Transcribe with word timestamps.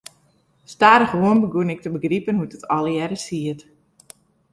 Stadichoan 0.73 1.37
begûn 1.43 1.73
ik 1.73 1.81
te 1.83 1.89
begripen 1.97 2.37
hoe't 2.37 2.55
it 2.57 2.69
allegearre 2.75 3.19
siet. 3.27 3.61